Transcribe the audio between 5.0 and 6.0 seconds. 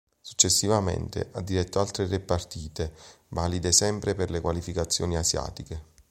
asiatiche.